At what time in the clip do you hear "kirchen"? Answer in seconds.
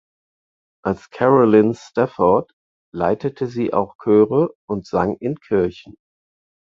5.39-5.95